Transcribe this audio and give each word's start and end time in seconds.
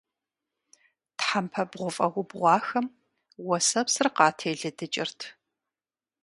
Тхьэмпэ 1.17 1.63
бгъуфӀэ 1.69 2.07
убгъуахэм 2.19 2.85
уэсэпсыр 3.47 4.07
къателыдыкӀырт. 4.15 5.19